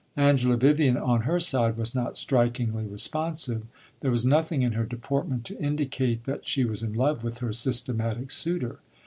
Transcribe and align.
Angela 0.17 0.57
Vivian, 0.57 0.97
on 0.97 1.21
her 1.29 1.39
side, 1.39 1.77
was 1.77 1.93
not 1.93 2.17
strikingly 2.17 2.87
responsive. 2.87 3.67
There 3.99 4.09
was 4.09 4.25
nothing 4.25 4.63
in 4.63 4.71
her 4.71 4.83
deportment 4.83 5.45
to 5.45 5.59
indicate 5.59 6.23
that 6.23 6.47
she 6.47 6.65
was 6.65 6.81
in 6.81 6.93
love 6.95 7.23
with 7.23 7.37
her 7.37 7.53
systematic 7.53 8.31
suitor. 8.31 8.79